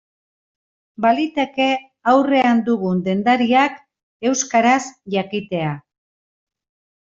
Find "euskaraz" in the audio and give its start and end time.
4.33-4.83